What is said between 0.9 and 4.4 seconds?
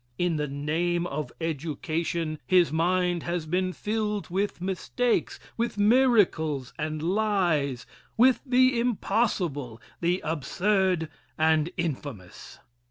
of education his mind has been filled